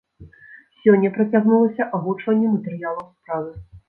Сёння 0.85 1.11
працягнулася 1.17 1.87
агучванне 1.97 2.47
матэрыялаў 2.55 3.05
справы. 3.17 3.53